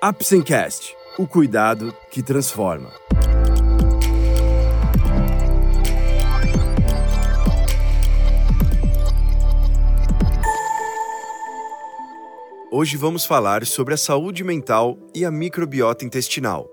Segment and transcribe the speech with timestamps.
[0.00, 2.88] Apsencast, o cuidado que transforma.
[12.70, 16.70] Hoje vamos falar sobre a saúde mental e a microbiota intestinal.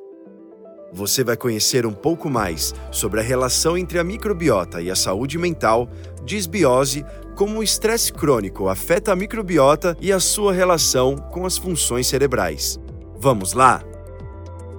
[0.94, 5.40] Você vai conhecer um pouco mais sobre a relação entre a microbiota e a saúde
[5.40, 5.90] mental,
[6.24, 7.04] disbiose,
[7.36, 12.80] como o estresse crônico afeta a microbiota e a sua relação com as funções cerebrais.
[13.26, 13.82] Vamos lá?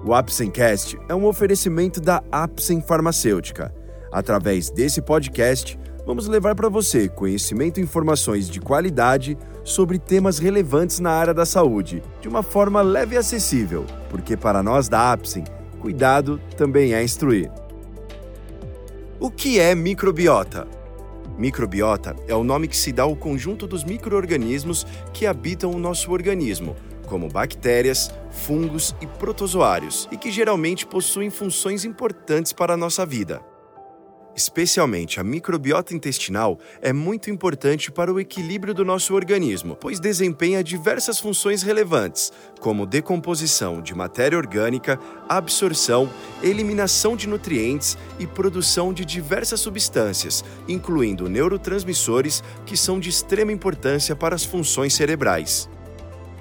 [0.04, 3.74] O Apsencast é um oferecimento da Apsen Farmacêutica.
[4.12, 5.76] Através desse podcast,
[6.06, 11.44] vamos levar para você conhecimento e informações de qualidade sobre temas relevantes na área da
[11.44, 15.42] saúde, de uma forma leve e acessível, porque para nós da Apsen,
[15.80, 17.50] cuidado também é instruir.
[19.18, 20.68] O que é microbiota?
[21.36, 26.12] Microbiota é o nome que se dá ao conjunto dos microorganismos que habitam o nosso
[26.12, 33.06] organismo, como bactérias, fungos e protozoários, e que geralmente possuem funções importantes para a nossa
[33.06, 33.40] vida.
[34.36, 40.62] Especialmente a microbiota intestinal é muito importante para o equilíbrio do nosso organismo, pois desempenha
[40.62, 46.10] diversas funções relevantes, como decomposição de matéria orgânica, absorção,
[46.42, 54.14] eliminação de nutrientes e produção de diversas substâncias, incluindo neurotransmissores que são de extrema importância
[54.14, 55.66] para as funções cerebrais.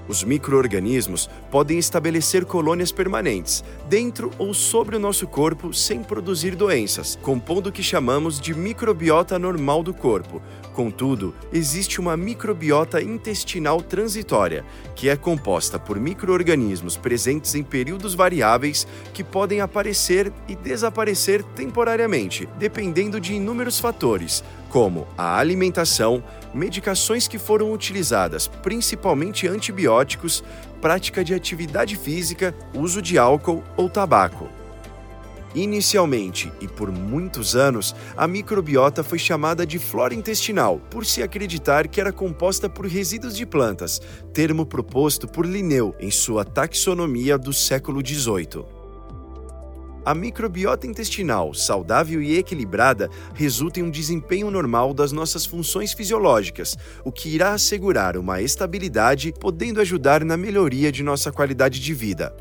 [0.08, 7.18] Os microorganismos podem estabelecer colônias permanentes dentro ou sobre o nosso corpo sem produzir doenças,
[7.22, 10.42] compondo o que chamamos de microbiota normal do corpo.
[10.74, 18.86] Contudo, existe uma microbiota intestinal transitória, que é composta por microorganismos presentes em períodos variáveis
[19.14, 24.44] que podem aparecer e desaparecer temporariamente, dependendo de inúmeros fatores,
[24.76, 26.22] como a alimentação,
[26.54, 30.44] medicações que foram utilizadas, principalmente antibióticos,
[30.82, 34.50] prática de atividade física, uso de álcool ou tabaco.
[35.56, 41.88] Inicialmente e por muitos anos, a microbiota foi chamada de flora intestinal, por se acreditar
[41.88, 44.02] que era composta por resíduos de plantas,
[44.34, 48.75] termo proposto por Linneu em sua taxonomia do século XVIII.
[50.06, 56.78] A microbiota intestinal, saudável e equilibrada, resulta em um desempenho normal das nossas funções fisiológicas,
[57.04, 62.36] o que irá assegurar uma estabilidade, podendo ajudar na melhoria de nossa qualidade de vida.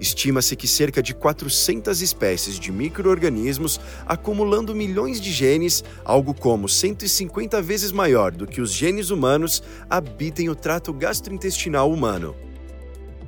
[0.00, 7.60] Estima-se que cerca de 400 espécies de microorganismos, acumulando milhões de genes, algo como 150
[7.60, 12.34] vezes maior do que os genes humanos, habitem o trato gastrointestinal humano.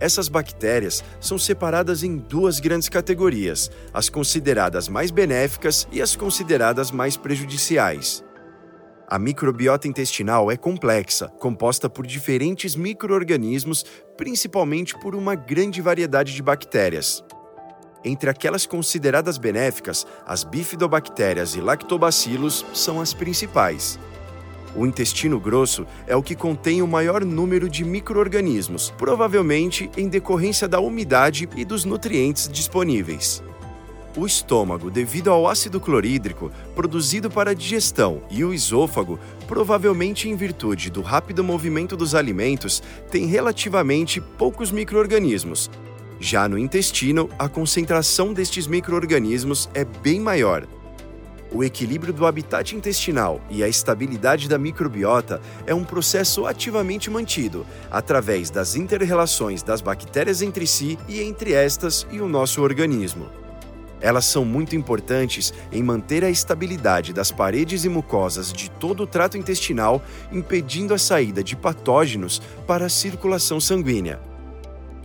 [0.03, 6.91] Essas bactérias são separadas em duas grandes categorias: as consideradas mais benéficas e as consideradas
[6.91, 8.25] mais prejudiciais.
[9.07, 13.85] A microbiota intestinal é complexa, composta por diferentes microorganismos,
[14.17, 17.23] principalmente por uma grande variedade de bactérias.
[18.05, 24.01] Entre aquelas consideradas benéficas, as bifidobactérias e lactobacilos são as principais.
[24.75, 30.67] O intestino grosso é o que contém o maior número de microorganismos, provavelmente em decorrência
[30.67, 33.43] da umidade e dos nutrientes disponíveis.
[34.17, 40.37] O estômago, devido ao ácido clorídrico produzido para a digestão, e o esôfago, provavelmente em
[40.37, 45.71] virtude do rápido movimento dos alimentos, tem relativamente poucos microorganismos.
[46.21, 50.67] Já no intestino, a concentração destes microorganismos é bem maior,
[51.55, 57.67] o equilíbrio do habitat intestinal e a estabilidade da microbiota é um processo ativamente mantido
[57.91, 63.29] através das interrelações das bactérias entre si e entre estas e o nosso organismo.
[64.01, 69.07] Elas são muito importantes em manter a estabilidade das paredes e mucosas de todo o
[69.07, 70.03] trato intestinal,
[70.33, 74.32] impedindo a saída de patógenos para a circulação sanguínea.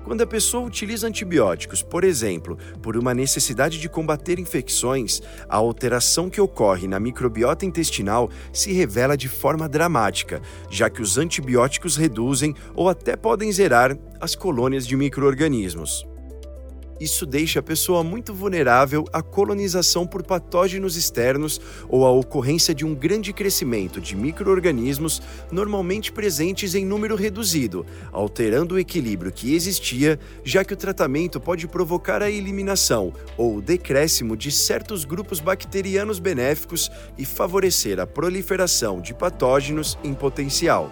[0.07, 6.29] Quando a pessoa utiliza antibióticos, por exemplo, por uma necessidade de combater infecções, a alteração
[6.29, 12.55] que ocorre na microbiota intestinal se revela de forma dramática, já que os antibióticos reduzem
[12.73, 16.07] ou até podem zerar as colônias de microorganismos.
[16.99, 22.85] Isso deixa a pessoa muito vulnerável à colonização por patógenos externos ou à ocorrência de
[22.85, 25.21] um grande crescimento de microorganismos
[25.51, 31.67] normalmente presentes em número reduzido, alterando o equilíbrio que existia, já que o tratamento pode
[31.67, 38.99] provocar a eliminação ou o decréscimo de certos grupos bacterianos benéficos e favorecer a proliferação
[38.99, 40.89] de patógenos em potencial.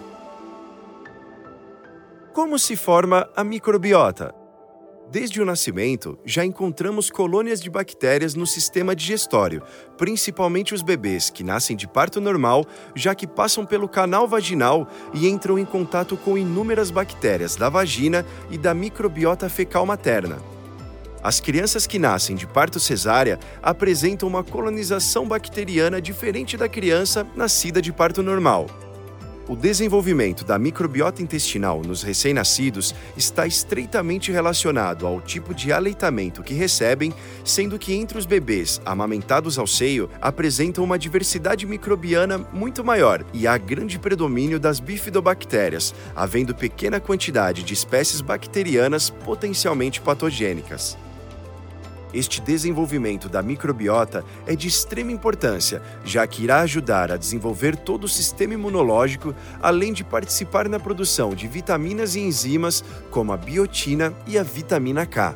[2.32, 4.34] Como se forma a microbiota?
[5.08, 9.62] Desde o nascimento, já encontramos colônias de bactérias no sistema digestório,
[9.96, 15.28] principalmente os bebês que nascem de parto normal, já que passam pelo canal vaginal e
[15.28, 20.38] entram em contato com inúmeras bactérias da vagina e da microbiota fecal materna.
[21.22, 27.80] As crianças que nascem de parto cesárea apresentam uma colonização bacteriana diferente da criança nascida
[27.80, 28.66] de parto normal.
[29.48, 36.52] O desenvolvimento da microbiota intestinal nos recém-nascidos está estreitamente relacionado ao tipo de aleitamento que
[36.52, 37.14] recebem,
[37.44, 43.46] sendo que entre os bebês amamentados ao seio apresentam uma diversidade microbiana muito maior e
[43.46, 50.98] há grande predomínio das bifidobactérias, havendo pequena quantidade de espécies bacterianas potencialmente patogênicas.
[52.16, 58.04] Este desenvolvimento da microbiota é de extrema importância, já que irá ajudar a desenvolver todo
[58.04, 64.14] o sistema imunológico, além de participar na produção de vitaminas e enzimas como a biotina
[64.26, 65.34] e a vitamina K.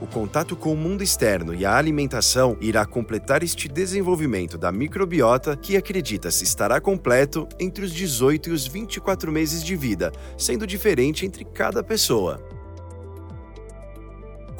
[0.00, 5.56] O contato com o mundo externo e a alimentação irá completar este desenvolvimento da microbiota,
[5.56, 11.24] que acredita-se estará completo entre os 18 e os 24 meses de vida, sendo diferente
[11.24, 12.59] entre cada pessoa.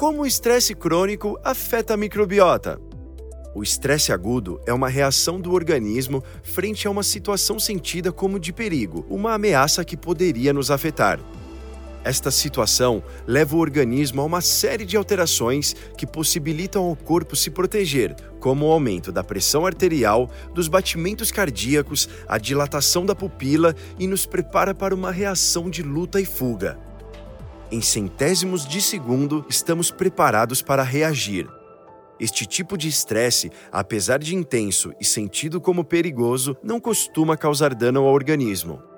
[0.01, 2.81] Como o estresse crônico afeta a microbiota?
[3.53, 8.51] O estresse agudo é uma reação do organismo frente a uma situação sentida como de
[8.51, 11.19] perigo, uma ameaça que poderia nos afetar.
[12.03, 17.51] Esta situação leva o organismo a uma série de alterações que possibilitam ao corpo se
[17.51, 24.07] proteger, como o aumento da pressão arterial, dos batimentos cardíacos, a dilatação da pupila e
[24.07, 26.89] nos prepara para uma reação de luta e fuga
[27.71, 31.47] em centésimos de segundo, estamos preparados para reagir.
[32.19, 38.01] Este tipo de estresse, apesar de intenso e sentido como perigoso, não costuma causar dano
[38.01, 38.90] ao organismo.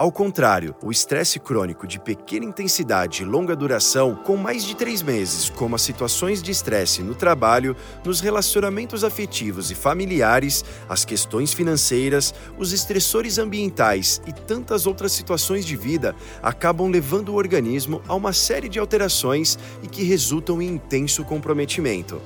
[0.00, 5.02] Ao contrário, o estresse crônico de pequena intensidade e longa duração, com mais de três
[5.02, 11.52] meses, como as situações de estresse no trabalho, nos relacionamentos afetivos e familiares, as questões
[11.52, 18.14] financeiras, os estressores ambientais e tantas outras situações de vida, acabam levando o organismo a
[18.14, 22.22] uma série de alterações e que resultam em intenso comprometimento.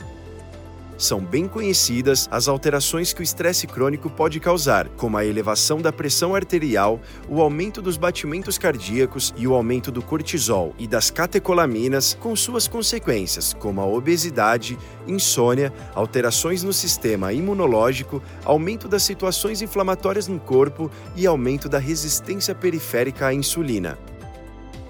[0.96, 5.92] São bem conhecidas as alterações que o estresse crônico pode causar, como a elevação da
[5.92, 12.16] pressão arterial, o aumento dos batimentos cardíacos e o aumento do cortisol e das catecolaminas,
[12.20, 20.28] com suas consequências, como a obesidade, insônia, alterações no sistema imunológico, aumento das situações inflamatórias
[20.28, 23.98] no corpo e aumento da resistência periférica à insulina.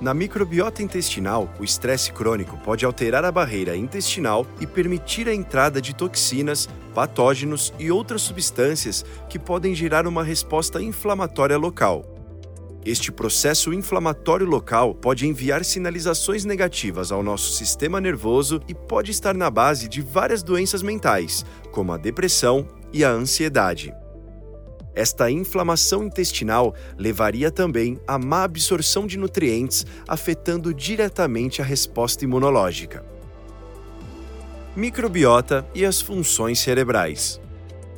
[0.01, 5.81] Na microbiota intestinal, o estresse crônico pode alterar a barreira intestinal e permitir a entrada
[5.81, 12.05] de toxinas, patógenos e outras substâncias que podem gerar uma resposta inflamatória local.
[12.85, 19.35] Este processo inflamatório local pode enviar sinalizações negativas ao nosso sistema nervoso e pode estar
[19.35, 23.95] na base de várias doenças mentais, como a depressão e a ansiedade.
[24.95, 33.05] Esta inflamação intestinal levaria também à má absorção de nutrientes, afetando diretamente a resposta imunológica.
[34.77, 37.41] Microbiota e as funções cerebrais.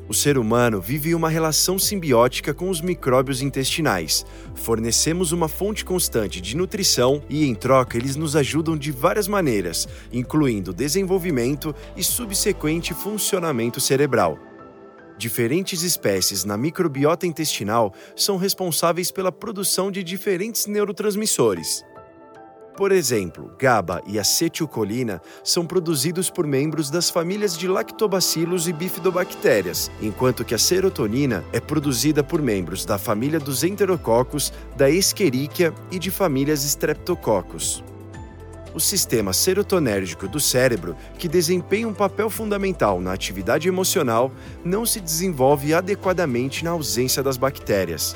[0.09, 4.25] O ser humano vive uma relação simbiótica com os micróbios intestinais.
[4.55, 9.89] Fornecemos uma fonte constante de nutrição e, em troca, eles nos ajudam de várias maneiras,
[10.13, 14.39] incluindo desenvolvimento e subsequente funcionamento cerebral.
[15.19, 21.83] Diferentes espécies na microbiota intestinal são responsáveis pela produção de diferentes neurotransmissores.
[22.77, 29.91] Por exemplo, GABA e acetilcolina são produzidos por membros das famílias de lactobacilos e bifidobactérias,
[30.03, 35.99] enquanto que a serotonina é produzida por membros da família dos enterococos, da Escherichia e
[35.99, 37.83] de famílias Streptococcus
[38.77, 44.31] o sistema serotonérgico do cérebro, que desempenha um papel fundamental na atividade emocional,
[44.63, 48.15] não se desenvolve adequadamente na ausência das bactérias.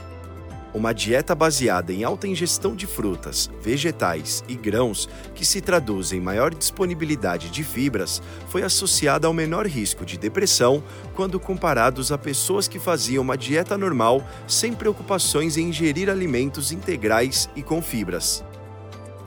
[0.74, 6.20] Uma dieta baseada em alta ingestão de frutas, vegetais e grãos, que se traduz em
[6.20, 12.68] maior disponibilidade de fibras, foi associada ao menor risco de depressão quando comparados a pessoas
[12.68, 18.44] que faziam uma dieta normal sem preocupações em ingerir alimentos integrais e com fibras.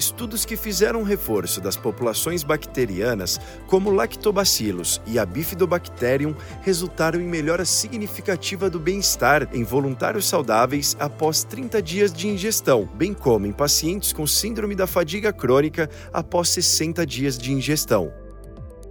[0.04, 7.64] Estudos que fizeram reforço das populações bacterianas, como Lactobacillus e a Bifidobacterium, resultaram em melhora
[7.64, 14.12] significativa do bem-estar em voluntários saudáveis após 30 dias de ingestão, bem como em pacientes
[14.12, 18.12] com síndrome da fadiga crônica após 60 dias de ingestão.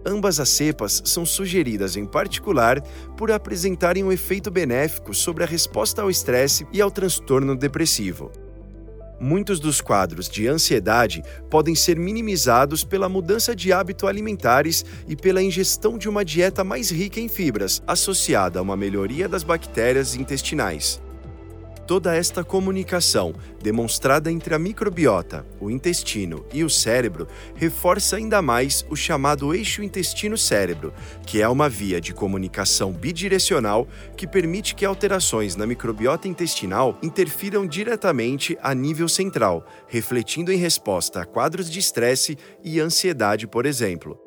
[0.06, 2.80] Ambas as cepas são sugeridas em particular
[3.18, 8.32] por apresentarem um efeito benéfico sobre a resposta ao estresse e ao transtorno depressivo.
[9.22, 15.42] Muitos dos quadros de ansiedade podem ser minimizados pela mudança de hábito alimentares e pela
[15.42, 21.01] ingestão de uma dieta mais rica em fibras, associada a uma melhoria das bactérias intestinais.
[21.86, 28.86] Toda esta comunicação, demonstrada entre a microbiota, o intestino e o cérebro, reforça ainda mais
[28.88, 30.94] o chamado eixo intestino-cérebro,
[31.26, 37.66] que é uma via de comunicação bidirecional que permite que alterações na microbiota intestinal interfiram
[37.66, 44.21] diretamente a nível central, refletindo em resposta a quadros de estresse e ansiedade, por exemplo.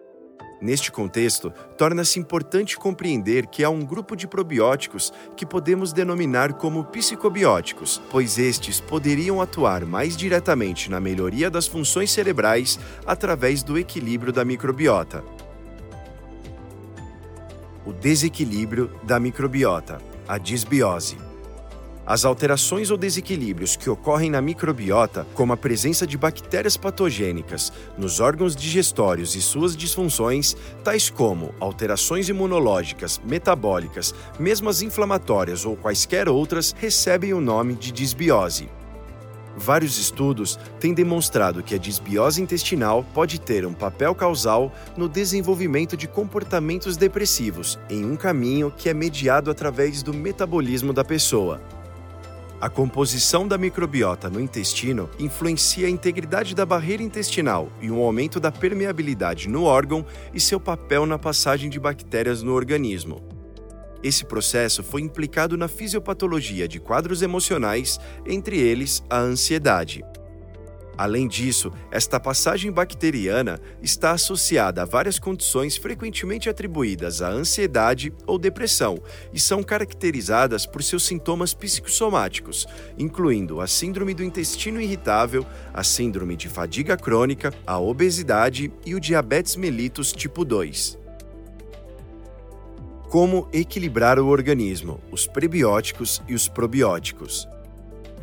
[0.65, 6.83] Neste contexto, torna-se importante compreender que há um grupo de probióticos que podemos denominar como
[6.85, 14.33] psicobióticos, pois estes poderiam atuar mais diretamente na melhoria das funções cerebrais através do equilíbrio
[14.33, 15.23] da microbiota.
[17.85, 21.24] O desequilíbrio da microbiota, a disbiose.
[22.07, 28.19] As alterações ou desequilíbrios que ocorrem na microbiota, como a presença de bactérias patogênicas nos
[28.19, 36.29] órgãos digestórios e suas disfunções, tais como alterações imunológicas, metabólicas, mesmo as inflamatórias ou quaisquer
[36.29, 38.69] outras, recebem o nome de disbiose.
[39.57, 45.97] Vários estudos têm demonstrado que a disbiose intestinal pode ter um papel causal no desenvolvimento
[45.97, 51.59] de comportamentos depressivos, em um caminho que é mediado através do metabolismo da pessoa.
[52.65, 58.39] A composição da microbiota no intestino influencia a integridade da barreira intestinal e o aumento
[58.39, 60.03] da permeabilidade no órgão
[60.33, 63.21] e seu papel na passagem de bactérias no organismo.
[64.01, 70.03] Esse processo foi implicado na fisiopatologia de quadros emocionais, entre eles a ansiedade.
[70.97, 78.39] Além disso, esta passagem bacteriana está associada a várias condições frequentemente atribuídas à ansiedade ou
[78.39, 78.97] depressão
[79.33, 82.65] e são caracterizadas por seus sintomas psicossomáticos,
[82.97, 88.99] incluindo a síndrome do intestino irritável, a síndrome de fadiga crônica, a obesidade e o
[88.99, 90.97] diabetes mellitus tipo 2.
[93.09, 97.47] Como equilibrar o organismo, os prebióticos e os probióticos.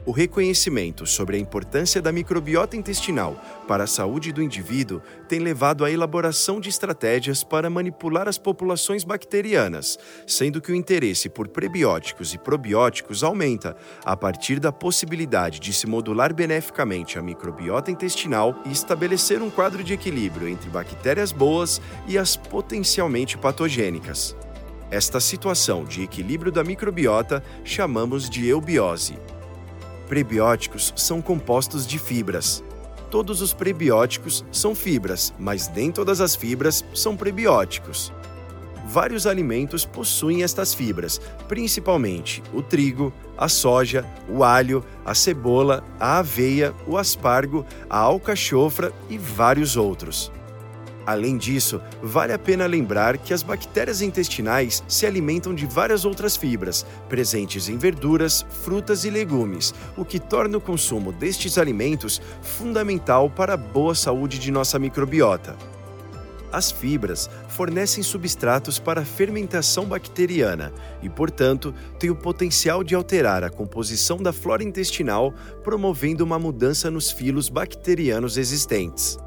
[0.04, 5.84] O reconhecimento sobre a importância da microbiota intestinal para a saúde do indivíduo tem levado
[5.84, 12.34] à elaboração de estratégias para manipular as populações bacterianas, sendo que o interesse por prebióticos
[12.34, 18.72] e probióticos aumenta a partir da possibilidade de se modular beneficamente a microbiota intestinal e
[18.72, 24.34] estabelecer um quadro de equilíbrio entre bactérias boas e as potencialmente patogênicas.
[24.90, 29.16] Esta situação de equilíbrio da microbiota chamamos de eubiose.
[30.12, 32.62] Prebióticos são compostos de fibras.
[33.10, 38.12] Todos os prebióticos são fibras, mas nem todas as fibras são prebióticos.
[38.84, 46.18] Vários alimentos possuem estas fibras, principalmente o trigo, a soja, o alho, a cebola, a
[46.18, 50.30] aveia, o aspargo, a alcachofra e vários outros.
[51.04, 56.36] Além disso, vale a pena lembrar que as bactérias intestinais se alimentam de várias outras
[56.36, 63.28] fibras, presentes em verduras, frutas e legumes, o que torna o consumo destes alimentos fundamental
[63.28, 65.56] para a boa saúde de nossa microbiota.
[66.52, 70.70] As fibras fornecem substratos para a fermentação bacteriana
[71.02, 75.32] e, portanto, têm o potencial de alterar a composição da flora intestinal,
[75.64, 79.18] promovendo uma mudança nos filos bacterianos existentes.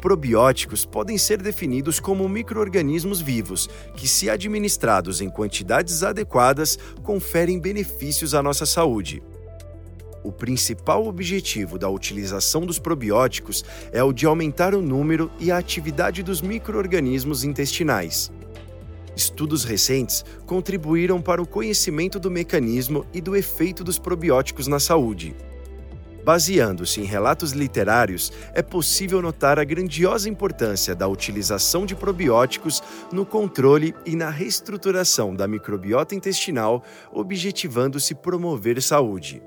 [0.00, 8.32] Probióticos podem ser definidos como microorganismos vivos que, se administrados em quantidades adequadas, conferem benefícios
[8.32, 9.20] à nossa saúde.
[10.22, 15.58] O principal objetivo da utilização dos probióticos é o de aumentar o número e a
[15.58, 18.30] atividade dos microorganismos intestinais.
[19.16, 25.34] Estudos recentes contribuíram para o conhecimento do mecanismo e do efeito dos probióticos na saúde.
[26.28, 33.24] Baseando-se em relatos literários, é possível notar a grandiosa importância da utilização de probióticos no
[33.24, 39.40] controle e na reestruturação da microbiota intestinal, objetivando-se promover saúde.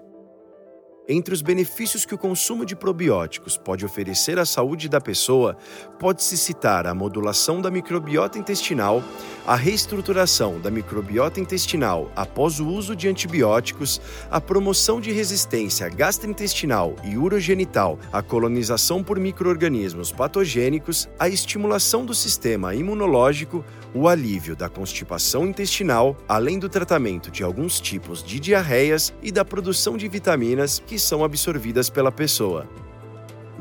[1.14, 5.58] Entre os benefícios que o consumo de probióticos pode oferecer à saúde da pessoa,
[6.00, 9.04] pode-se citar a modulação da microbiota intestinal,
[9.46, 14.00] a reestruturação da microbiota intestinal após o uso de antibióticos,
[14.30, 22.16] a promoção de resistência gastrointestinal e urogenital à colonização por microorganismos patogênicos, a estimulação do
[22.16, 29.14] sistema imunológico, o alívio da constipação intestinal, além do tratamento de alguns tipos de diarreias
[29.22, 32.68] e da produção de vitaminas que são absorvidas pela pessoa.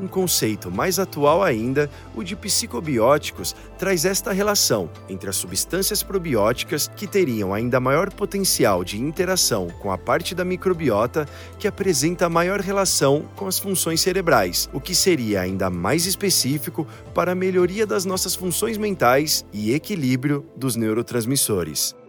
[0.01, 6.87] Um conceito mais atual ainda, o de psicobióticos, traz esta relação entre as substâncias probióticas
[6.87, 11.27] que teriam ainda maior potencial de interação com a parte da microbiota
[11.59, 17.33] que apresenta maior relação com as funções cerebrais, o que seria ainda mais específico para
[17.33, 22.00] a melhoria das nossas funções mentais e equilíbrio dos neurotransmissores.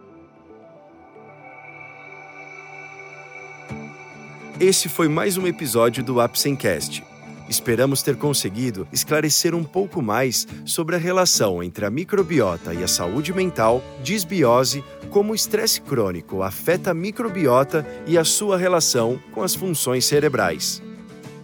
[4.63, 7.03] Esse foi mais um episódio do Apsencast.
[7.49, 12.87] Esperamos ter conseguido esclarecer um pouco mais sobre a relação entre a microbiota e a
[12.87, 19.43] saúde mental, disbiose, como o estresse crônico afeta a microbiota e a sua relação com
[19.43, 20.81] as funções cerebrais.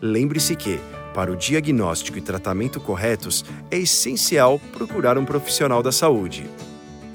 [0.00, 0.78] Lembre-se que,
[1.12, 6.48] para o diagnóstico e tratamento corretos, é essencial procurar um profissional da saúde.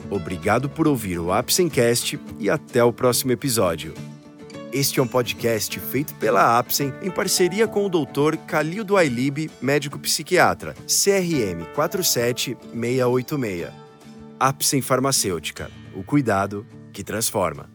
[0.09, 3.93] Obrigado por ouvir o Apsencast e até o próximo episódio.
[4.73, 8.35] Este é um podcast feito pela Apsen em parceria com o Dr.
[8.47, 13.71] Calildo Ailib, médico psiquiatra, CRM 47686.
[14.39, 17.72] Apsen Farmacêutica, o cuidado que transforma.